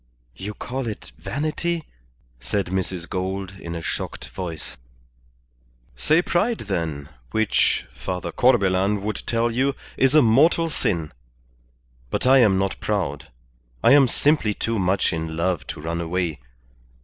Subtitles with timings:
[0.35, 1.83] "You call it vanity,"
[2.39, 3.07] said Mrs.
[3.07, 4.79] Gould, in a shocked voice.
[5.95, 11.11] "Say pride, then, which Father Corbelan would tell you, is a mortal sin.
[12.09, 13.27] But I am not proud.
[13.83, 16.39] I am simply too much in love to run away.